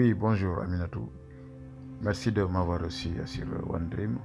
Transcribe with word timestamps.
Oui, 0.00 0.14
bonjour 0.14 0.62
Aminatou. 0.62 1.12
Merci 2.00 2.32
de 2.32 2.42
m'avoir 2.44 2.80
reçu 2.80 3.10
sur 3.26 3.44
One 3.68 3.90
Dream. 3.90 4.18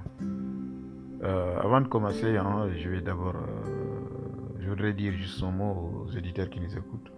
Euh, 1.22 1.60
avant 1.60 1.82
de 1.82 1.88
commencer, 1.88 2.38
hein, 2.38 2.70
je 2.74 2.88
vais 2.88 3.02
d'abord, 3.02 3.36
euh, 3.36 4.66
voudrais 4.66 4.94
dire 4.94 5.12
juste 5.12 5.42
un 5.42 5.50
mot 5.50 6.06
aux 6.06 6.10
éditeurs 6.16 6.48
qui 6.48 6.60
nous 6.60 6.74
écoutent 6.74 7.12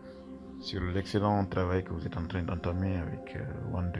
sur 0.58 0.80
l'excellent 0.80 1.44
travail 1.44 1.84
que 1.84 1.92
vous 1.92 2.04
êtes 2.04 2.16
en 2.16 2.26
train 2.26 2.42
d'entamer 2.42 2.96
avec 2.96 3.36
euh, 3.36 3.78
One 3.78 3.92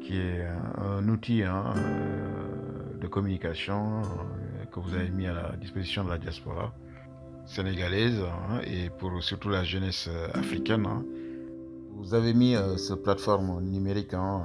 qui 0.00 0.16
est 0.16 0.46
un 0.78 1.08
outil 1.08 1.42
hein, 1.42 1.74
de 3.00 3.08
communication 3.08 4.02
que 4.70 4.78
vous 4.78 4.94
avez 4.94 5.10
mis 5.10 5.26
à 5.26 5.32
la 5.34 5.56
disposition 5.56 6.04
de 6.04 6.10
la 6.10 6.18
diaspora 6.18 6.72
sénégalaise 7.46 8.20
hein, 8.20 8.60
et 8.62 8.90
pour 8.90 9.20
surtout 9.24 9.48
la 9.48 9.64
jeunesse 9.64 10.08
africaine. 10.34 10.86
Vous 12.00 12.14
avez 12.14 12.32
mis 12.32 12.54
euh, 12.54 12.78
ce 12.78 12.94
plateforme 12.94 13.62
numérique 13.62 14.14
en 14.14 14.42
euh, 14.42 14.44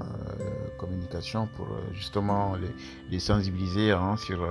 communication 0.77 1.47
pour 1.55 1.67
euh, 1.67 1.79
justement 1.93 2.55
les, 3.09 3.19
sensibiliser 3.19 3.91
hein, 3.91 4.17
sur 4.17 4.45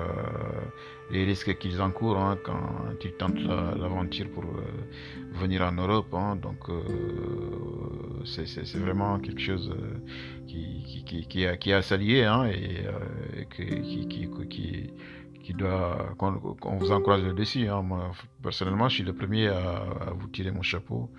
les 1.11 1.25
risques 1.25 1.59
qu'ils 1.59 1.83
encourent 1.83 2.19
hein, 2.19 2.39
quand 2.43 2.95
ils 3.05 3.13
tentent 3.13 3.45
l'aventure 3.79 4.31
pour 4.31 4.45
venir 5.35 5.63
en 5.63 5.73
Europe. 5.73 6.13
Hein. 6.15 6.37
donc 6.37 6.71
c'est 8.25 8.79
vraiment 8.79 9.19
quelque 9.19 9.41
chose 9.41 9.71
qui, 10.47 11.05
qui, 11.05 11.27
qui, 11.27 11.47
qui 11.59 11.73
a 11.73 11.83
salué 11.83 12.21
et 12.23 13.47
qui, 13.55 14.09
qui 15.45 15.53
doit 15.53 16.15
qu'on 16.17 16.79
vous 16.79 16.91
encourage 16.91 17.23
dessus. 17.35 17.69
Moi, 17.83 18.11
personnellement, 18.43 18.89
je 18.89 18.95
suis 18.97 19.05
le 19.05 19.13
premier 19.13 19.49
à 19.49 20.13
vous 20.19 20.29
tirer 20.29 20.51
mon 20.51 20.63
chapeau 20.63 21.11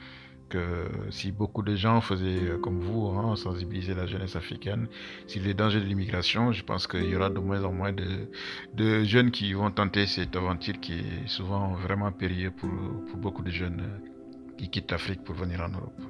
que 0.49 0.87
si 1.09 1.31
beaucoup 1.31 1.63
de 1.63 1.75
gens 1.75 2.01
faisaient 2.01 2.49
euh, 2.49 2.57
comme 2.57 2.79
vous, 2.79 3.07
hein, 3.07 3.35
sensibiliser 3.35 3.93
la 3.93 4.05
jeunesse 4.05 4.35
africaine 4.35 4.87
sur 5.27 5.41
les 5.41 5.53
dangers 5.53 5.79
de 5.79 5.85
l'immigration, 5.85 6.51
je 6.51 6.63
pense 6.63 6.87
qu'il 6.87 7.05
y 7.05 7.15
aura 7.15 7.29
de 7.29 7.39
moins 7.39 7.63
en 7.63 7.71
moins 7.71 7.93
de, 7.93 9.03
jeunes 9.03 9.31
qui 9.31 9.53
vont 9.53 9.71
tenter 9.71 10.05
cette 10.07 10.35
aventure 10.35 10.79
qui 10.79 10.93
est 10.93 11.27
souvent 11.27 11.73
vraiment 11.73 12.11
périlleuse 12.11 12.53
pour, 12.57 12.69
beaucoup 13.17 13.43
de 13.43 13.51
jeunes 13.51 13.81
euh, 13.81 14.55
qui 14.57 14.69
quittent 14.69 14.91
l'Afrique 14.91 15.23
pour 15.23 15.35
venir 15.35 15.61
en 15.61 15.69
Europe. 15.69 16.01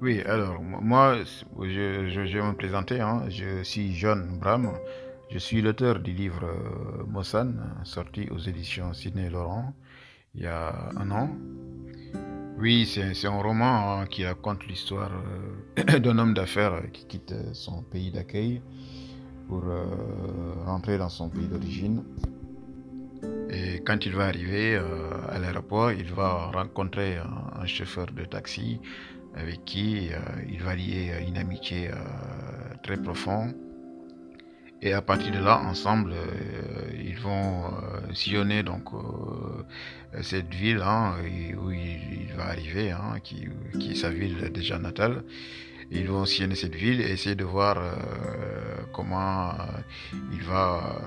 Oui, 0.00 0.20
alors 0.22 0.60
moi, 0.62 1.16
je, 1.58 2.36
vais 2.38 2.42
me 2.42 2.54
présenter. 2.54 3.00
Hein. 3.00 3.24
je 3.30 3.62
suis 3.62 3.94
John 3.94 4.38
Bram. 4.38 4.72
Je 5.30 5.38
suis 5.38 5.60
l'auteur 5.60 5.98
du 5.98 6.12
livre 6.12 6.44
euh, 6.44 7.04
Mossan, 7.06 7.54
sorti 7.82 8.28
aux 8.30 8.38
éditions 8.38 8.92
Sidney 8.92 9.28
Laurent 9.28 9.74
il 10.36 10.42
y 10.42 10.46
a 10.46 10.90
un 10.96 11.10
an. 11.10 11.30
Oui, 12.58 12.86
c'est 12.86 13.26
un 13.26 13.42
roman 13.42 14.00
hein, 14.00 14.06
qui 14.06 14.24
raconte 14.24 14.66
l'histoire 14.66 15.10
euh, 15.78 15.98
d'un 16.00 16.18
homme 16.18 16.32
d'affaires 16.32 16.90
qui 16.90 17.04
quitte 17.04 17.34
son 17.52 17.82
pays 17.82 18.10
d'accueil 18.10 18.62
pour 19.46 19.62
euh, 19.66 19.84
rentrer 20.64 20.96
dans 20.96 21.10
son 21.10 21.28
pays 21.28 21.46
d'origine. 21.48 22.02
Et 23.50 23.80
quand 23.80 24.06
il 24.06 24.12
va 24.14 24.24
arriver 24.24 24.74
euh, 24.74 25.10
à 25.28 25.38
l'aéroport, 25.38 25.92
il 25.92 26.10
va 26.14 26.50
rencontrer 26.50 27.18
un, 27.18 27.66
chauffeur 27.66 28.06
de 28.06 28.24
taxi 28.24 28.80
avec 29.34 29.66
qui 29.66 30.08
il 30.48 30.62
va 30.62 30.74
lier 30.74 31.12
une 31.28 31.36
amitié 31.36 31.90
très 32.82 32.96
profonde. 32.96 33.54
Et 34.82 34.92
à 34.92 35.00
partir 35.00 35.32
de 35.32 35.38
là, 35.38 35.58
ensemble, 35.60 36.12
euh, 36.12 36.90
ils 37.02 37.18
vont 37.18 37.64
euh, 37.64 38.12
sillonner 38.12 38.62
donc 38.62 38.92
euh, 38.92 40.22
cette 40.22 40.52
ville 40.54 40.82
hein, 40.84 41.14
où 41.58 41.70
il, 41.70 42.32
va 42.36 42.48
arriver, 42.48 42.90
hein, 42.90 43.16
qui, 43.22 43.48
est 43.90 43.94
sa 43.94 44.10
ville 44.10 44.50
déjà 44.52 44.78
natale. 44.78 45.24
Ils 45.90 46.06
vont 46.08 46.26
sillonner 46.26 46.56
cette 46.56 46.74
ville 46.74 47.00
et 47.00 47.10
essayer 47.10 47.36
de 47.36 47.44
voir 47.44 47.78
comment 48.92 49.52
il 50.32 50.42
va 50.42 51.00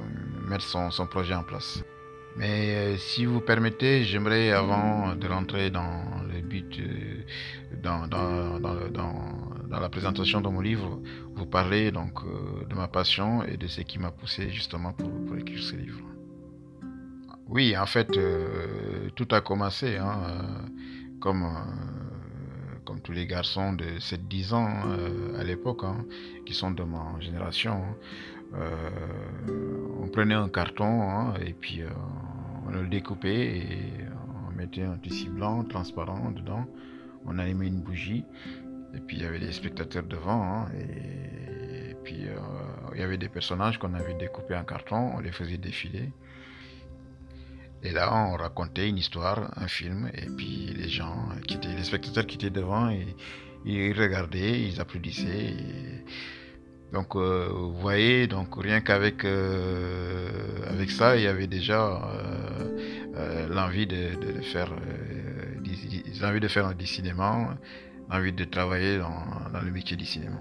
mettre 0.48 0.64
son, 0.64 1.06
projet 1.06 1.36
en 1.36 1.44
place. 1.44 1.84
Mais 2.38 2.98
si 2.98 3.26
vous 3.26 3.42
permettez, 3.42 4.06
j'aimerais, 4.06 4.52
avant 4.52 5.16
de 5.16 5.28
rentrer 5.28 5.70
dans 5.70 6.06
le 6.32 6.40
but, 6.40 6.80
euh, 6.80 7.24
dans, 7.84 8.08
dans, 8.08 9.18
la 9.70 9.90
présentation 9.90 10.42
de 10.42 10.50
mon 10.50 10.62
livre, 10.62 11.00
vous 11.36 11.46
parler 11.46 11.92
donc 11.92 12.24
euh, 12.24 12.66
de 12.68 12.76
ma 12.76 12.88
passion 12.88 13.44
et 13.44 13.58
de 13.58 13.68
ce 13.68 13.82
qui 13.82 14.00
m'a 14.00 14.12
poussé 14.12 14.50
justement 14.50 14.94
pour, 14.94 15.38
écrire 15.38 15.62
ce 15.62 15.76
livre. 15.76 16.00
Oui, 17.48 17.76
en 17.78 17.86
fait, 17.86 18.12
tout 19.16 19.28
a 19.32 19.42
commencé 19.42 19.98
hein, 19.98 20.70
comme, 21.20 21.48
comme 22.86 23.02
tous 23.02 23.12
les 23.12 23.26
garçons 23.26 23.74
de 23.74 23.86
7-10 23.98 24.54
ans 24.54 24.84
à 25.36 25.44
l'époque, 25.44 25.84
hein, 25.84 26.06
qui 26.46 26.54
sont 26.54 26.70
de 26.70 26.84
ma 26.84 27.20
génération. 27.20 27.82
Euh, 28.56 28.90
on 30.02 30.08
prenait 30.08 30.34
un 30.34 30.50
carton 30.50 31.04
hein, 31.04 31.34
et 31.46 31.54
puis 31.54 31.82
euh, 31.82 31.90
on 32.66 32.72
le 32.72 32.88
découpait 32.88 33.58
et 33.58 33.92
on 34.48 34.56
mettait 34.56 34.82
un 34.82 34.98
tissu 34.98 35.30
blanc 35.30 35.64
transparent 35.64 36.32
dedans. 36.32 36.66
On 37.26 37.38
allumait 37.38 37.68
une 37.68 37.82
bougie 37.82 38.24
et 38.96 39.00
puis 39.00 39.18
il 39.18 39.24
y 39.24 39.26
avait 39.26 39.40
des 39.40 39.52
spectateurs 39.52 40.04
devant 40.04 40.44
hein, 40.44 40.68
et, 40.78 41.96
puis 42.04 42.28
euh, 42.28 42.38
il 42.94 43.00
y 43.00 43.04
avait 43.04 43.18
des 43.18 43.30
personnages 43.30 43.78
qu'on 43.78 43.94
avait 43.94 44.14
découpés 44.16 44.56
en 44.56 44.64
carton, 44.64 45.12
on 45.16 45.20
les 45.20 45.32
faisait 45.32 45.58
défiler. 45.58 46.12
Et 47.82 47.92
là, 47.92 48.14
on 48.14 48.36
racontait 48.36 48.90
une 48.90 48.98
histoire, 48.98 49.54
un 49.56 49.68
film, 49.68 50.10
et 50.14 50.26
puis 50.26 50.74
les 50.76 50.90
gens, 50.90 51.30
qui 51.48 51.54
étaient, 51.56 51.74
les 51.74 51.84
spectateurs 51.84 52.26
qui 52.26 52.36
étaient 52.36 52.50
devant, 52.50 52.90
ils 53.66 53.94
regardaient, 53.94 54.62
ils 54.62 54.82
applaudissaient. 54.82 55.54
Donc, 56.92 57.16
euh, 57.16 57.48
vous 57.54 57.74
voyez, 57.74 58.28
donc 58.28 58.62
rien 58.62 58.82
qu'avec 58.82 59.24
euh, 59.24 60.30
avec 60.68 60.90
ça, 60.92 61.16
il 61.16 61.24
y 61.24 61.28
avait 61.28 61.48
déjà 61.48 62.02
l'envie 63.50 63.88
de, 63.88 64.42
faire, 64.42 64.74
l'envie 66.22 66.40
de 66.40 66.48
faire 66.48 66.66
l'envie 68.10 68.34
de 68.34 68.44
travailler 68.46 68.98
dans, 68.98 69.60
le 69.64 69.72
métier 69.72 69.98
du 69.98 70.06
cinéma. 70.06 70.38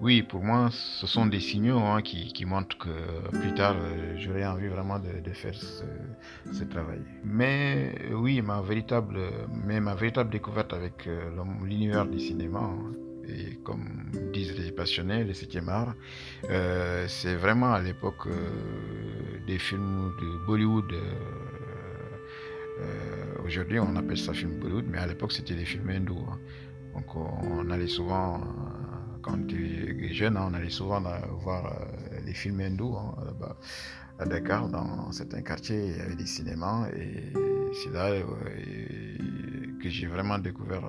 Oui, 0.00 0.22
pour 0.22 0.42
moi, 0.42 0.68
ce 0.72 1.06
sont 1.06 1.26
des 1.26 1.38
signaux 1.38 1.78
hein, 1.78 2.02
qui, 2.02 2.44
montrent 2.44 2.76
que 2.76 3.38
plus 3.38 3.54
tard, 3.54 3.76
j'aurais 4.16 4.44
envie 4.44 4.66
vraiment 4.66 4.98
de, 4.98 5.32
faire 5.32 5.54
ce, 5.54 6.64
travail. 6.64 7.02
Mais 7.24 7.94
oui, 8.12 8.42
ma 8.42 8.60
véritable, 8.62 9.20
mais 9.64 9.80
ma 9.80 9.94
véritable 9.94 10.30
découverte 10.30 10.72
avec 10.72 11.08
l'univers 11.62 12.06
du 12.06 12.18
cinéma, 12.18 12.58
hein, 12.58 12.92
et 13.28 13.56
comme 13.62 14.10
disent 14.32 14.58
les 14.58 14.72
passionnés, 14.72 15.24
le 15.24 15.32
7e 15.32 15.68
art, 15.68 15.94
euh, 16.50 17.06
c'est 17.08 17.34
vraiment 17.34 17.72
à 17.72 17.80
l'époque 17.80 18.26
euh, 18.26 19.40
des 19.46 19.58
films 19.58 20.12
de 20.20 20.46
Bollywood. 20.46 20.92
Euh, 22.80 23.34
aujourd'hui, 23.44 23.78
on 23.78 23.94
appelle 23.96 24.18
ça 24.18 24.32
film 24.32 24.58
Bollywood, 24.58 24.86
mais 24.88 24.98
à 24.98 25.06
l'époque, 25.06 25.32
c'était 25.32 25.54
des 25.54 25.64
films 25.64 25.88
hindous. 25.90 26.26
Hein. 26.30 26.38
Donc, 26.94 27.16
on, 27.16 27.70
allait 27.70 27.86
souvent, 27.86 28.40
quand 29.22 29.34
on 29.34 29.42
était 29.42 30.12
jeune, 30.12 30.36
hein, 30.36 30.48
on 30.50 30.54
allait 30.54 30.70
souvent 30.70 31.00
voir 31.40 31.74
les 32.24 32.34
films 32.34 32.60
hindous 32.60 32.96
hein, 32.96 33.14
à 34.18 34.26
Dakar, 34.26 34.68
dans 34.68 35.10
certains 35.12 35.42
quartiers, 35.42 35.86
il 35.86 35.96
y 35.96 36.00
avait 36.00 36.16
des 36.16 36.26
cinémas, 36.26 36.88
et 36.90 37.32
c'est 37.72 37.92
là 37.92 38.10
que 39.82 39.88
j'ai 39.88 40.06
vraiment 40.06 40.38
découvert 40.38 40.82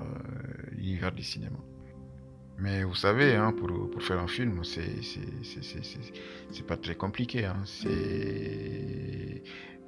l'univers 0.72 1.12
du 1.12 1.22
cinéma. 1.22 1.58
Mais 2.58 2.84
vous 2.84 2.94
savez, 2.94 3.34
hein, 3.34 3.52
pour, 3.52 3.90
pour, 3.90 4.02
faire 4.02 4.20
un 4.20 4.28
film, 4.28 4.62
c'est 4.62 6.66
pas 6.66 6.76
très 6.76 6.94
compliqué. 6.94 7.46
Hein. 7.46 7.64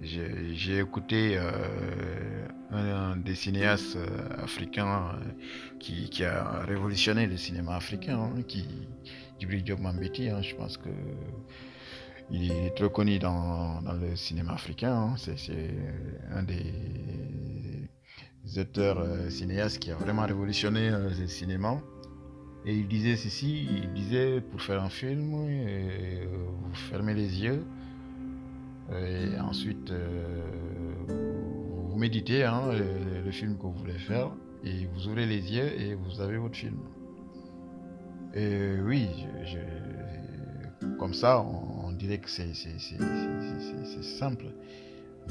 J'ai 0.02 0.78
écouté 0.78 1.38
euh, 1.38 2.46
un, 2.70 3.16
des 3.16 3.34
cinéastes 3.34 3.96
euh, 3.96 4.42
africains 4.42 5.14
euh, 5.14 5.78
qui, 5.78 6.22
a 6.22 6.64
révolutionné 6.66 7.26
le 7.26 7.38
cinéma 7.38 7.76
africain, 7.76 8.18
hein, 8.18 8.42
Djibril 9.38 9.64
Diop 9.64 9.80
Mambeti. 9.80 10.28
Hein, 10.28 10.42
je 10.42 10.54
pense 10.54 10.76
que 10.76 10.90
il 12.30 12.50
est 12.50 12.74
très 12.74 12.90
connu 12.90 13.18
dans, 13.18 13.80
le 14.00 14.16
cinéma 14.16 14.52
africain. 14.52 14.92
Hein. 14.92 15.14
C'est 15.16 15.70
un 16.30 16.42
des 16.42 16.74
auteurs 18.58 19.30
cinéastes 19.30 19.78
qui 19.78 19.92
a 19.92 19.94
vraiment 19.94 20.26
révolutionné 20.26 20.90
le 20.90 21.26
cinéma. 21.28 21.80
Et 22.66 22.74
il 22.74 22.88
disait 22.88 23.14
ceci, 23.14 23.68
il 23.70 23.92
disait 23.92 24.40
pour 24.40 24.60
faire 24.60 24.82
un 24.82 24.88
film, 24.88 25.30
vous 25.30 26.74
fermez 26.74 27.14
les 27.14 27.44
yeux 27.44 27.64
et 28.92 29.38
ensuite 29.40 29.90
euh, 29.90 30.40
vous 31.08 31.96
méditez 31.96 32.44
hein, 32.44 32.70
le, 32.72 33.30
film 33.30 33.56
que 33.56 33.62
vous 33.62 33.72
voulez 33.72 33.98
faire 33.98 34.30
et 34.64 34.86
vous 34.86 35.08
ouvrez 35.08 35.26
les 35.26 35.52
yeux 35.52 35.80
et 35.80 35.94
vous 35.94 36.20
avez 36.20 36.36
votre 36.36 36.56
film. 36.56 36.78
Et 38.34 38.80
oui, 38.80 39.08
comme 40.98 41.14
ça, 41.14 41.40
on, 41.40 41.92
dirait 41.92 42.18
que 42.18 42.28
c'est 42.28 42.52
simple, 44.02 44.46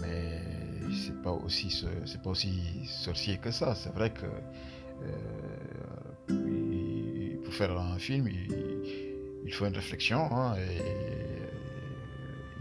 mais 0.02 0.42
c'est 0.92 1.22
pas 1.22 1.31
aussi 1.31 1.69
c'est 2.06 2.22
pas 2.22 2.31
aussi 2.31 2.86
sorcier 2.86 3.38
que 3.38 3.52
ça. 3.52 3.75
C'est 3.75 3.94
vrai 3.94 4.12
que 4.12 4.25
euh, 4.25 5.46
faire 7.56 7.78
un 7.78 7.98
film, 7.98 8.28
il, 8.28 9.54
faut 9.54 9.66
une 9.66 9.75
réflexion. 9.75 10.19
Hein, 10.31 10.56
et 10.57 11.15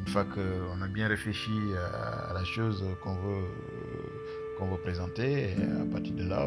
une 0.06 0.12
fois 0.12 0.24
qu'on 0.24 0.82
a 0.82 0.86
bien 0.86 1.08
réfléchi 1.08 1.50
à, 2.28 2.34
la 2.34 2.44
chose 2.44 2.84
qu'on 3.02 3.14
veut, 3.14 3.46
qu'on 4.58 4.66
veut 4.66 4.76
présenter, 4.76 5.54
à 5.80 5.90
partir 5.90 6.14
de 6.14 6.24
là, 6.24 6.46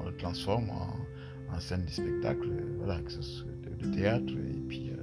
on, 0.00 0.04
le 0.04 0.14
transforme 0.16 0.68
en, 0.70 1.60
scène 1.60 1.84
de 1.84 1.90
spectacle, 1.90 2.48
voilà, 2.78 3.00
que 3.00 3.10
ce 3.10 3.22
soit 3.22 3.46
de, 3.80 3.94
théâtre. 3.94 4.32
Et 4.32 4.60
puis, 4.68 4.90
euh, 4.90 5.02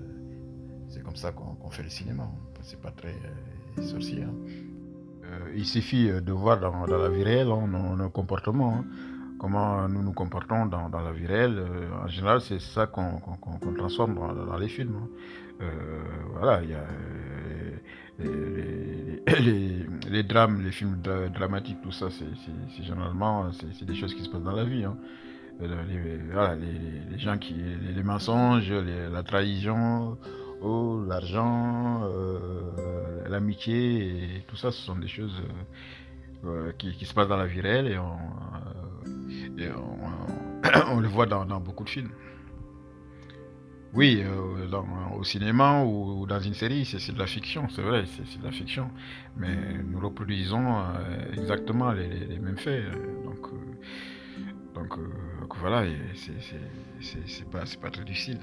c'est 0.89 1.01
comme 1.01 1.15
ça 1.15 1.31
qu'on 1.31 1.69
fait 1.71 1.83
le 1.83 1.89
cinéma. 1.89 2.29
C'est 2.61 2.79
pas 2.79 2.91
très 2.91 3.15
euh, 3.77 3.81
sorcier. 3.81 4.23
Hein. 4.23 4.35
Euh, 5.23 5.53
il 5.55 5.65
suffit 5.65 6.07
de 6.09 6.31
voir 6.31 6.59
dans, 6.59 6.85
la 6.85 7.09
vie 7.09 7.23
réelle 7.23 7.49
hein, 7.49 7.95
nos, 7.97 8.09
comportements. 8.09 8.75
Hein 8.79 8.85
comment 9.41 9.89
nous 9.89 10.03
nous 10.03 10.13
comportons 10.13 10.67
dans, 10.67 10.87
la 10.87 11.11
vie 11.11 11.25
réelle. 11.25 11.57
Euh, 11.57 12.03
en 12.03 12.07
général, 12.07 12.41
c'est 12.41 12.61
ça 12.61 12.85
qu'on 12.85 13.19
transforme 13.75 14.13
dans, 14.13 14.57
les 14.57 14.67
films. 14.67 14.97
Hein. 15.01 15.07
Euh, 15.61 16.03
voilà, 16.33 16.61
il 16.61 16.69
y 16.69 16.75
a 16.75 16.85
euh, 18.25 19.85
les, 20.09 20.23
drames, 20.23 20.61
les 20.63 20.71
films 20.71 21.01
dramatiques, 21.33 21.81
tout 21.81 21.91
ça, 21.91 22.07
c'est 22.09 22.83
généralement 22.83 23.51
c'est 23.51 23.85
des 23.85 23.95
choses 23.95 24.13
qui 24.13 24.23
se 24.23 24.29
passent 24.29 24.43
dans 24.43 24.55
la 24.55 24.65
vie. 24.65 24.83
Hein. 24.83 24.97
Les, 25.59 25.67
voilà, 26.31 26.55
les, 26.55 27.19
gens 27.19 27.37
qui, 27.37 27.53
les, 27.53 28.03
mensonges, 28.03 28.71
la 28.71 29.21
trahison, 29.21 30.17
oh, 30.61 31.03
l'argent, 31.07 32.09
l'amitié, 33.29 34.37
et 34.37 34.43
tout 34.47 34.55
ça, 34.55 34.71
ce 34.71 34.81
sont 34.81 34.95
des 34.95 35.07
choses 35.07 35.39
qui, 36.79 36.93
qui, 36.93 37.05
se 37.05 37.13
passent 37.13 37.27
dans 37.27 37.37
la 37.37 37.45
vie 37.45 37.61
réelle 37.61 37.87
et 37.87 37.97
on, 37.99 38.17
on, 40.91 40.99
le 40.99 41.07
voit 41.07 41.25
dans, 41.25 41.45
beaucoup 41.59 41.83
de 41.83 41.89
films. 41.89 42.11
Oui, 43.93 44.23
euh, 44.23 44.67
au 45.17 45.23
cinéma 45.23 45.83
ou, 45.83 46.25
dans 46.25 46.39
une 46.39 46.53
série, 46.53 46.85
c'est 46.85 47.11
de 47.11 47.19
la 47.19 47.27
fiction, 47.27 47.67
c'est 47.69 47.81
vrai, 47.81 48.05
c'est 48.07 48.39
de 48.39 48.45
la 48.45 48.51
fiction. 48.51 48.89
Mais 49.35 49.53
nous 49.83 49.99
reproduisons 49.99 50.79
euh, 50.79 51.33
exactement 51.33 51.91
les, 51.91 52.39
mêmes 52.39 52.57
faits. 52.57 52.85
Donc, 53.25 53.47
euh, 53.47 54.97
donc, 55.39 55.57
voilà, 55.57 55.83
c'est 57.01 57.49
pas, 57.49 57.63
pas 57.81 57.89
très 57.89 58.05
difficile. 58.05 58.39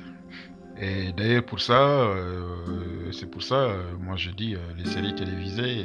Et 0.80 1.12
d'ailleurs, 1.12 1.44
pour 1.44 1.60
ça, 1.60 1.88
euh, 1.88 3.10
c'est 3.12 3.28
pour 3.28 3.42
ça, 3.42 3.56
euh, 3.56 3.82
moi 3.98 4.16
je 4.16 4.30
dis, 4.30 4.54
euh, 4.54 4.58
les 4.76 4.84
séries 4.84 5.14
télévisées 5.14 5.84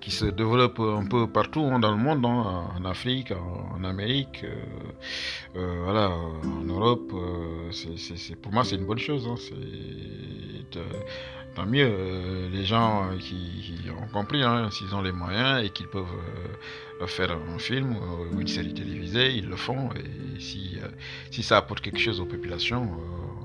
qui 0.00 0.10
se 0.10 0.24
développent 0.24 0.80
un 0.80 1.04
peu 1.04 1.26
partout 1.26 1.60
hein, 1.60 1.78
dans 1.78 1.90
le 1.90 1.98
monde, 1.98 2.24
hein, 2.24 2.70
en 2.74 2.84
Afrique, 2.86 3.32
en, 3.32 3.84
Amérique, 3.84 4.44
voilà, 5.54 6.10
en 6.10 6.64
Europe, 6.64 7.12
pour 8.42 8.52
moi 8.52 8.64
c'est 8.64 8.76
une 8.76 8.86
bonne 8.86 8.98
chose. 8.98 9.28
Hein, 9.28 10.80
tant 11.54 11.66
mieux, 11.66 12.48
les 12.52 12.64
gens 12.64 13.10
qui, 13.18 13.82
ont 13.90 14.08
compris, 14.08 14.42
s'ils 14.70 14.94
ont 14.94 15.02
les 15.02 15.12
moyens 15.12 15.64
et 15.64 15.70
qu'ils 15.70 15.88
peuvent 15.88 16.04
faire 17.06 17.32
un 17.32 17.58
film 17.58 17.96
ou 18.32 18.40
une 18.40 18.48
série 18.48 18.74
télévisée, 18.74 19.34
ils 19.36 19.48
le 19.48 19.56
font. 19.56 19.90
Et 19.92 20.40
si 20.40 21.42
ça 21.42 21.58
apporte 21.58 21.80
quelque 21.80 22.00
chose 22.00 22.20
aux 22.20 22.26
populations, 22.26 22.90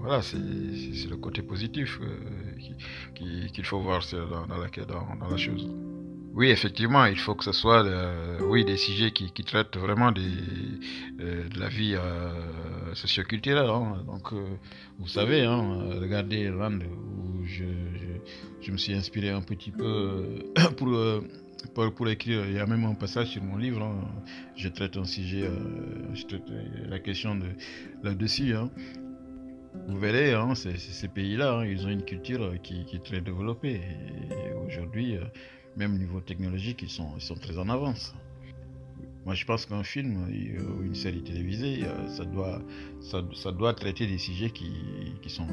voilà, 0.01 0.21
c'est 0.23 0.37
le 0.37 1.17
côté 1.17 1.43
positif 1.43 1.99
euh, 2.01 2.15
qu'il 3.13 3.65
faut 3.65 3.79
voir 3.79 4.01
dans, 4.11 5.27
la, 5.29 5.37
chose. 5.37 5.69
Oui, 6.33 6.49
effectivement, 6.49 7.05
il 7.05 7.19
faut 7.19 7.35
que 7.35 7.43
ce 7.43 7.51
soit 7.51 7.85
euh, 7.85 8.39
oui, 8.41 8.65
des 8.65 8.77
sujets 8.77 9.11
qui, 9.11 9.31
traitent 9.43 9.77
vraiment 9.77 10.11
euh, 10.17 11.47
de 11.47 11.59
la 11.59 11.67
vie 11.67 11.95
socioculturelle. 12.93 13.69
Hein. 13.69 14.03
Donc, 14.07 14.33
vous 14.97 15.07
savez, 15.07 15.43
hein, 15.43 15.81
regardez 15.99 16.49
Rand, 16.49 16.79
où 16.79 17.45
je, 17.45 17.65
je, 18.61 18.71
me 18.71 18.77
suis 18.77 18.93
inspiré 18.95 19.29
un 19.29 19.41
petit 19.41 19.69
peu 19.69 20.23
pour, 20.77 21.91
pour, 21.91 22.09
écrire. 22.09 22.43
Il 22.47 22.53
y 22.53 22.59
a 22.59 22.65
même 22.65 22.85
un 22.85 22.95
passage 22.95 23.27
sur 23.27 23.43
mon 23.43 23.57
livre. 23.57 23.83
Hein. 23.83 24.01
Je 24.55 24.67
traite 24.67 24.97
un 24.97 25.05
sujet, 25.05 25.47
je 26.15 26.25
traite 26.25 26.49
la 26.89 26.97
question 26.97 27.35
de 27.35 27.49
là-dessus. 28.01 28.55
Vous 29.91 29.99
verrez, 29.99 30.33
hein, 30.33 30.55
ces 30.55 31.07
pays-là, 31.09 31.57
hein, 31.57 31.65
ils 31.65 31.85
ont 31.85 31.89
une 31.89 32.05
culture 32.05 32.41
euh, 32.41 32.55
qui, 32.55 32.85
est 32.93 33.03
très 33.03 33.19
développée. 33.19 33.81
Aujourd'hui, 34.65 35.17
euh, 35.17 35.25
même 35.75 35.95
au 35.95 35.97
niveau 35.97 36.21
technologique, 36.21 36.81
ils 36.81 36.89
sont, 36.89 37.35
très 37.41 37.57
en 37.57 37.67
avance. 37.67 38.15
Moi, 39.25 39.35
je 39.35 39.43
pense 39.43 39.65
qu'un 39.65 39.83
film 39.83 40.27
euh, 40.29 40.63
ou 40.63 40.83
une 40.83 40.95
série 40.95 41.21
télévisée, 41.23 41.83
ça 42.07 42.23
doit, 42.23 43.73
traiter 43.73 44.07
des 44.07 44.17
sujets 44.17 44.49
qui, 44.49 44.71
sont, 45.27 45.45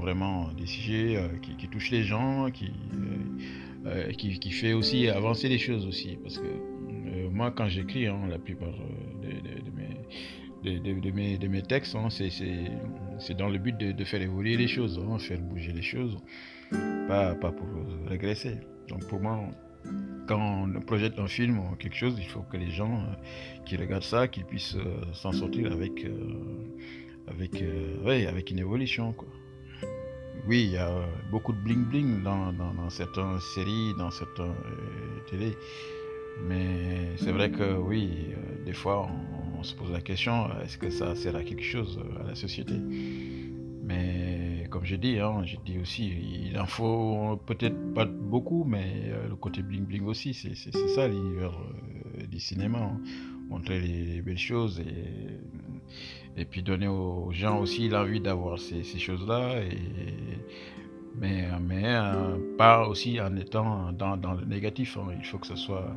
vraiment 0.00 0.52
des 0.52 0.66
sujets 0.66 1.20
qui, 1.58 1.66
touchent 1.66 1.90
les 1.90 2.04
gens, 2.04 2.48
qui, 2.52 2.70
qui, 4.38 4.50
fait 4.52 4.72
aussi 4.72 5.08
avancer 5.08 5.48
les 5.48 5.58
choses 5.58 5.84
aussi. 5.84 6.16
Parce 6.22 6.38
que 6.38 7.28
moi, 7.28 7.50
quand 7.50 7.66
j'écris, 7.66 8.06
hein, 8.06 8.20
la 8.30 8.38
plupart 8.38 8.72
de, 10.62 11.10
mes 11.10 11.38
de, 11.38 11.48
mes, 11.48 11.62
textes, 11.62 11.94
hein, 11.94 12.08
c'est 12.10 13.34
dans 13.34 13.48
le 13.48 13.58
but 13.58 13.76
de, 13.76 14.04
faire 14.04 14.22
évoluer 14.22 14.56
les 14.56 14.68
choses, 14.68 14.98
hein, 14.98 15.18
faire 15.18 15.40
bouger 15.40 15.72
les 15.72 15.82
choses, 15.82 16.18
pas, 17.08 17.34
pas 17.34 17.52
pour 17.52 17.68
régresser. 18.06 18.58
Donc 18.88 19.06
pour 19.08 19.20
moi, 19.20 19.48
quand 20.26 20.38
on 20.38 20.80
projette 20.80 21.18
un 21.18 21.26
film 21.26 21.58
ou 21.58 21.76
quelque 21.76 21.96
chose, 21.96 22.14
il 22.18 22.26
faut 22.26 22.42
que 22.42 22.56
les 22.56 22.70
gens 22.70 22.94
euh, 22.94 23.14
qui 23.64 23.76
regardent 23.76 24.02
ça, 24.02 24.28
qu'ils 24.28 24.44
puissent 24.44 24.76
euh, 24.76 25.12
s'en 25.12 25.32
sortir 25.32 25.72
avec, 25.72 26.04
euh, 26.04 26.10
avec, 27.26 27.62
avec 28.06 28.50
une 28.50 28.58
évolution. 28.58 29.12
Quoi. 29.12 29.28
Oui, 30.46 30.64
il 30.64 30.72
y 30.72 30.76
a 30.76 30.90
beaucoup 31.30 31.52
de 31.52 31.58
bling-bling 31.58 32.22
dans, 32.22 32.52
dans, 32.52 32.74
dans, 32.74 32.90
certaines 32.90 33.38
séries, 33.54 33.92
dans 33.98 34.10
certaines 34.10 34.54
télé. 35.30 35.56
Mais 36.48 37.16
c'est 37.16 37.30
vrai 37.32 37.50
que 37.50 37.76
oui, 37.76 38.30
des 38.64 38.72
fois, 38.72 39.06
on, 39.08 39.41
on 39.62 39.64
se 39.64 39.76
pose 39.76 39.92
la 39.92 40.00
question, 40.00 40.48
est-ce 40.64 40.76
que 40.76 40.90
ça 40.90 41.14
sert 41.14 41.36
à 41.36 41.44
quelque 41.44 41.62
chose 41.62 42.00
euh, 42.04 42.24
à 42.24 42.26
la 42.30 42.34
société? 42.34 42.74
Mais 43.84 44.66
comme 44.70 44.84
je 44.84 44.96
dis, 44.96 45.20
hein, 45.20 45.44
je 45.44 45.54
dis 45.64 45.78
aussi, 45.78 46.12
il 46.50 46.58
en 46.58 46.66
faut 46.66 47.38
peut-être 47.46 47.94
pas 47.94 48.04
beaucoup, 48.04 48.64
mais 48.64 49.04
euh, 49.04 49.28
le 49.28 49.36
côté 49.36 49.62
bling 49.62 49.84
bling 49.84 50.04
aussi, 50.06 50.34
c'est 50.34 50.56
ça 50.56 51.06
l'univers 51.06 51.56
euh, 51.56 52.26
du 52.26 52.40
cinéma. 52.40 52.78
Hein. 52.78 53.00
Montrer 53.50 53.80
les, 53.80 54.20
belles 54.20 54.36
choses 54.36 54.80
et, 54.80 56.40
et 56.40 56.44
puis 56.44 56.64
donner 56.64 56.88
aux 56.88 57.30
gens 57.30 57.60
aussi 57.60 57.88
l'envie 57.88 58.20
d'avoir 58.20 58.58
ces, 58.58 58.82
choses-là. 58.82 59.60
mais, 61.20 61.46
mais 61.60 61.94
pas 62.58 62.88
aussi 62.88 63.20
en 63.20 63.36
étant 63.36 63.92
dans, 63.92 64.16
dans 64.16 64.32
le 64.32 64.44
négatif. 64.44 64.96
Hein. 64.96 65.12
Il 65.16 65.24
faut 65.24 65.38
que 65.38 65.46
ce 65.46 65.56
soit 65.56 65.94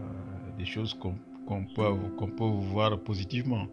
des 0.59 0.65
choses 0.65 0.93
qu'on 0.93 1.15
qu'on 1.45 1.65
peut, 1.65 1.83
qu'on 2.17 2.27
peut 2.27 2.43
voir 2.43 2.99
positivement. 2.99 3.67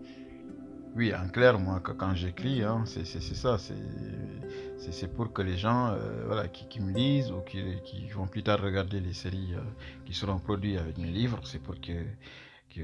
Oui, 0.95 1.11
en 1.14 1.29
clair, 1.29 1.59
moi, 1.59 1.81
quand 1.81 2.14
j'écris, 2.14 2.62
hein, 2.62 2.85
c'est 2.85 3.05
ça. 3.07 3.57
C'est 3.57 5.14
pour 5.14 5.33
que 5.33 5.41
les 5.41 5.57
gens 5.57 5.88
euh, 5.88 6.25
voilà, 6.26 6.49
qui, 6.49 6.81
me 6.81 6.93
lisent 6.93 7.31
ou 7.31 7.41
qui, 7.41 7.62
qui, 7.85 8.09
vont 8.09 8.26
plus 8.26 8.43
tard 8.43 8.61
regarder 8.61 9.00
les 9.00 9.14
séries 9.14 9.55
euh, 9.55 9.61
qui 10.05 10.12
seront 10.12 10.38
produites 10.38 10.79
avec 10.79 10.99
mes 10.99 11.11
livres, 11.11 11.41
c'est 11.45 11.62
pour 11.62 11.76
que, 11.81 11.93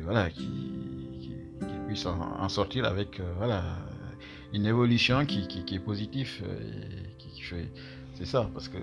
voilà, 0.02 0.30
qu'ils 0.30 1.34
puissent 1.86 2.06
en, 2.06 2.48
sortir 2.48 2.86
avec 2.86 3.20
euh, 3.20 3.34
voilà, 3.36 3.62
une 4.54 4.64
évolution 4.64 5.26
qui, 5.26 5.46
qui 5.46 5.74
est 5.74 5.80
positive 5.80 6.42
qui, 7.18 7.42
fait. 7.42 7.68
C'est 8.14 8.26
ça, 8.26 8.48
parce 8.52 8.68
que 8.68 8.78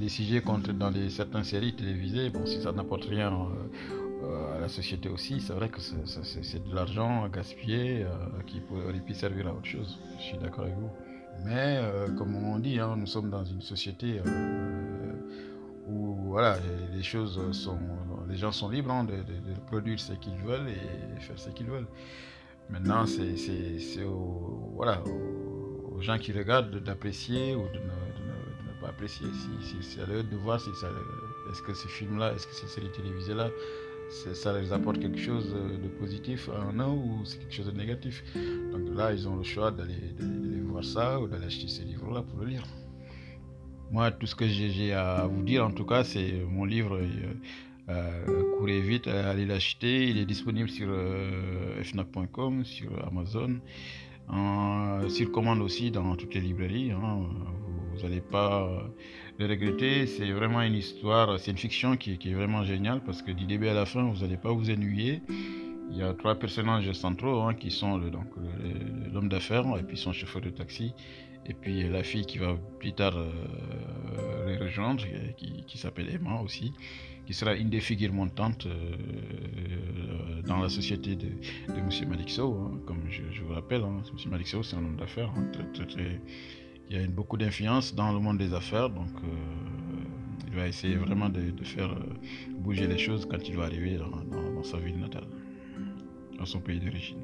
les 0.00 0.08
sujets 0.08 0.40
comptent 0.40 0.70
dans 0.70 0.90
les, 0.90 1.10
certaines 1.10 1.44
séries 1.44 1.74
télévisées, 1.74 2.28
bon, 2.30 2.44
si 2.44 2.60
ça 2.60 2.70
n'apporte 2.72 3.06
rien 3.06 3.32
à 4.56 4.60
la 4.60 4.68
société 4.68 5.08
aussi, 5.08 5.40
c'est 5.40 5.52
vrai 5.52 5.68
que 5.68 5.80
c'est 5.80 6.64
de 6.64 6.74
l'argent 6.74 7.28
gaspillé 7.28 8.04
euh, 8.04 8.08
qui 8.46 8.60
pourrait 8.60 8.92
pu 9.00 9.14
servir 9.14 9.48
à 9.48 9.52
autre 9.52 9.66
chose. 9.66 9.98
Je 10.18 10.22
suis 10.22 10.38
d'accord 10.38 10.64
avec 10.64 10.76
vous. 10.76 10.90
Mais 11.44 11.78
euh, 11.80 12.08
comme 12.16 12.34
on 12.36 12.58
dit, 12.58 12.78
hein, 12.78 12.94
nous 12.96 13.06
sommes 13.06 13.30
dans 13.30 13.44
une 13.44 13.62
société 13.62 14.20
où 15.88 16.16
voilà, 16.28 16.56
les, 16.94 17.02
choses 17.02 17.52
sont, 17.52 17.78
les 18.28 18.36
gens 18.36 18.52
sont 18.52 18.68
libres 18.68 18.92
hein, 18.92 19.04
de, 19.04 19.14
produire 19.66 19.98
ce 19.98 20.12
qu'ils 20.14 20.38
veulent 20.38 20.68
et 20.68 21.20
faire 21.20 21.38
ce 21.38 21.50
qu'ils 21.50 21.66
veulent. 21.66 21.88
Maintenant, 22.70 23.04
c'est 23.06 24.04
aux, 24.04 24.72
voilà, 24.74 25.02
aux, 25.04 26.00
gens 26.00 26.18
qui 26.18 26.32
regardent 26.32 26.82
d'apprécier 26.82 27.54
ou 27.54 27.62
de 27.68 27.78
ne, 27.78 28.80
pas 28.80 28.88
apprécier. 28.88 29.26
Si, 29.60 29.76
c'est 29.82 30.00
à 30.00 30.06
eux 30.06 30.22
de 30.22 30.36
voir 30.36 30.60
si 30.60 30.70
est-ce 30.70 31.62
que 31.62 31.74
ce 31.74 31.88
film-là, 31.88 32.32
est-ce 32.32 32.46
que 32.46 32.54
cette 32.54 32.68
série 32.68 32.90
télévisée-là 32.92 33.48
ça 34.12 34.60
les 34.60 34.72
apporte 34.72 34.98
quelque 35.00 35.18
chose 35.18 35.54
de 35.54 35.88
positif 35.88 36.48
eux 36.48 36.84
ou 36.84 37.24
c'est 37.24 37.38
quelque 37.38 37.54
chose 37.54 37.66
de 37.66 37.76
négatif. 37.76 38.22
Donc 38.72 38.94
là, 38.94 39.12
ils 39.12 39.26
ont 39.28 39.36
le 39.36 39.42
choix 39.42 39.70
d'aller 39.70 40.14
voir 40.64 40.84
ça 40.84 41.20
ou 41.20 41.26
d'aller 41.26 41.46
acheter 41.46 41.68
ces 41.68 41.84
livres-là 41.84 42.22
pour 42.22 42.38
le 42.40 42.46
lire. 42.46 42.64
Moi, 43.90 44.10
tout 44.10 44.26
ce 44.26 44.34
que 44.34 44.46
j'ai 44.46 44.92
à 44.92 45.26
vous 45.26 45.42
dire, 45.42 45.64
en 45.66 45.70
tout 45.70 45.84
cas, 45.84 46.04
c'est 46.04 46.44
mon 46.48 46.64
livre 46.64 47.00
courez 48.58 48.80
vite, 48.80 49.06
allez 49.08 49.46
l'acheter. 49.46 50.08
Il 50.08 50.18
est 50.18 50.26
disponible 50.26 50.68
sur 50.68 50.88
fnac.com, 51.82 52.64
sur 52.64 52.90
Amazon, 53.06 53.60
sur 55.08 55.32
commande 55.32 55.60
aussi 55.60 55.90
dans 55.90 56.16
toutes 56.16 56.34
les 56.34 56.40
librairies. 56.40 56.92
Hein. 56.92 57.26
Vous 57.94 58.02
n'allez 58.02 58.20
pas 58.20 58.68
le 59.38 59.46
regretter. 59.46 60.06
C'est 60.06 60.30
vraiment 60.30 60.62
une 60.62 60.74
histoire, 60.74 61.38
c'est 61.38 61.50
une 61.50 61.58
fiction 61.58 61.96
qui, 61.96 62.12
est 62.12 62.34
vraiment 62.34 62.64
géniale 62.64 63.02
parce 63.04 63.22
que 63.22 63.30
du 63.30 63.46
début 63.46 63.68
à 63.68 63.74
la 63.74 63.86
fin, 63.86 64.02
vous 64.02 64.20
n'allez 64.22 64.36
pas 64.36 64.52
vous 64.52 64.70
ennuyer. 64.70 65.22
Il 65.90 65.98
y 65.98 66.02
a 66.02 66.12
trois 66.14 66.36
personnages 66.36 66.90
centraux 66.92 67.42
hein, 67.42 67.54
qui 67.54 67.70
sont 67.70 68.00
l'homme 69.12 69.28
d'affaires 69.28 69.66
et 69.78 69.82
puis 69.82 69.96
son 69.96 70.12
chauffeur 70.12 70.40
de 70.40 70.50
taxi 70.50 70.94
et 71.46 71.54
puis 71.54 71.88
la 71.88 72.02
fille 72.02 72.24
qui 72.24 72.38
va 72.38 72.56
plus 72.78 72.92
tard 72.92 73.16
euh, 73.16 74.46
les 74.46 74.56
rejoindre, 74.56 75.04
qui, 75.36 75.78
s'appelle 75.78 76.08
Emma 76.08 76.40
aussi, 76.40 76.72
qui 77.26 77.34
sera 77.34 77.54
une 77.54 77.68
des 77.68 77.80
figures 77.80 78.12
montantes 78.12 78.66
euh, 78.66 80.42
dans 80.46 80.58
la 80.58 80.68
société 80.68 81.16
de, 81.16 81.28
de 81.68 81.78
M. 81.78 82.08
Malixo, 82.08 82.54
hein, 82.54 82.80
comme 82.86 83.02
je, 83.08 83.42
vous 83.42 83.54
rappelle. 83.54 83.82
Hein, 83.82 84.02
M. 84.06 84.30
Malixo, 84.30 84.62
c'est 84.62 84.76
un 84.76 84.84
homme 84.84 84.96
d'affaires, 84.96 85.32
hein, 85.36 85.50
il 86.92 87.00
y 87.00 87.04
a 87.04 87.06
beaucoup 87.06 87.38
d'influence 87.38 87.94
dans 87.94 88.12
le 88.12 88.18
monde 88.18 88.36
des 88.36 88.52
affaires, 88.52 88.90
donc 88.90 89.08
euh, 89.24 89.26
il 90.48 90.54
va 90.54 90.68
essayer 90.68 90.96
vraiment 90.96 91.30
de, 91.30 91.52
faire 91.64 91.96
bouger 92.58 92.86
les 92.86 92.98
choses 92.98 93.26
quand 93.30 93.48
il 93.48 93.56
va 93.56 93.64
arriver 93.64 93.96
dans 93.96 94.62
sa 94.62 94.76
ville 94.76 94.98
natale, 94.98 95.26
dans 96.38 96.44
son 96.44 96.60
pays 96.60 96.78
d'origine. 96.80 97.22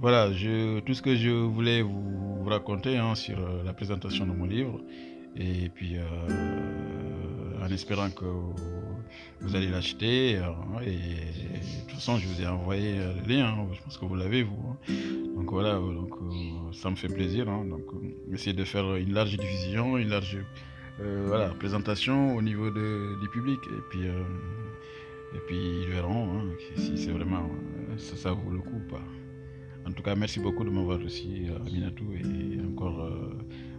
Voilà, 0.00 0.28
tout 0.28 0.94
ce 0.94 1.00
que 1.00 1.14
je 1.14 1.30
voulais 1.30 1.80
vous 1.80 2.44
raconter 2.44 2.98
hein, 2.98 3.14
sur 3.14 3.38
euh, 3.38 3.62
la 3.64 3.72
présentation 3.72 4.26
de 4.26 4.32
mon 4.32 4.44
livre. 4.44 4.80
Et 5.36 5.70
puis, 5.70 5.96
euh, 5.96 6.02
en 7.62 7.70
espérant 7.70 8.10
que 8.10 8.24
vous 9.40 9.56
allez 9.56 9.68
l'acheter. 9.68 10.38
Hein, 10.38 10.80
et, 10.84 10.90
de 10.90 11.80
toute 11.86 11.92
façon, 11.92 12.18
je 12.18 12.26
vous 12.26 12.42
ai 12.42 12.46
envoyé 12.46 12.98
euh, 12.98 13.12
le 13.26 13.34
lien. 13.34 13.46
Hein, 13.46 13.68
je 13.72 13.80
pense 13.82 13.98
que 13.98 14.04
vous 14.04 14.16
l'avez, 14.16 14.42
vous. 14.42 14.76
Donc 15.36 15.50
voilà, 15.50 15.74
donc, 15.74 16.14
ça 16.72 16.90
me 16.90 16.96
fait 16.96 17.08
plaisir. 17.08 17.46
donc, 17.46 17.84
essayer 18.32 18.54
de 18.54 18.64
faire 18.64 18.96
une 18.96 19.12
large 19.12 19.36
diffusion, 19.36 19.98
une 19.98 20.08
large 20.08 20.38
voilà, 20.98 21.48
présentation 21.48 22.36
au 22.36 22.42
niveau 22.42 22.70
du 22.70 23.28
public. 23.32 23.60
Et 23.66 23.82
puis, 23.90 24.06
et 25.34 25.38
puis 25.46 25.56
ils 25.82 25.88
verront 25.88 26.42
si 26.76 26.98
c'est 26.98 27.10
vraiment 27.10 27.48
ça, 27.96 28.16
ça 28.16 28.32
vaut 28.32 28.50
le 28.50 28.58
coup 28.58 28.76
ou 28.76 28.90
pas. 28.90 29.02
En 29.86 29.92
tout 29.92 30.02
cas, 30.02 30.14
merci 30.14 30.40
beaucoup 30.40 30.64
de 30.64 30.70
m'avoir 30.70 31.00
reçu, 31.00 31.46
Aminatou, 31.66 32.04
et 32.12 32.60
encore 32.64 33.00
euh, 33.00 33.36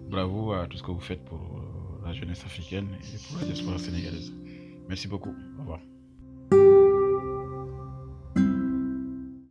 bravo 0.10 0.52
à 0.52 0.68
tout 0.68 0.78
ce 0.78 0.84
que 0.84 0.92
vous 0.92 1.00
faites 1.00 1.24
pour 1.24 1.40
euh, 1.40 1.83
la 2.04 2.14
jeunesse 2.14 2.44
africaine 2.46 2.88
et 3.02 3.18
pour 3.28 3.40
la 3.40 3.46
diaspora 3.46 3.78
sénégalaise. 3.78 4.34
Merci 4.88 5.08
beaucoup. 5.08 5.36
Au 5.58 5.62
revoir. 5.62 5.80